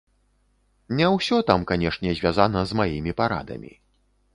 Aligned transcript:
Не 1.01 1.11
ўсё 1.17 1.39
там, 1.51 1.59
канешне, 1.75 2.17
звязана 2.23 2.59
з 2.71 2.79
маімі 2.81 3.11
парадамі. 3.23 3.73